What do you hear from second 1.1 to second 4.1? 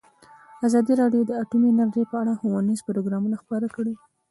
د اټومي انرژي په اړه ښوونیز پروګرامونه خپاره کړي.